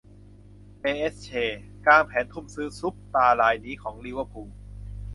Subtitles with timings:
[0.79, 1.31] เปแอสเช
[1.85, 4.49] กางแผนทุ่มซื้อซุปตาร์รายนี้ของ ลิเวอร์พูล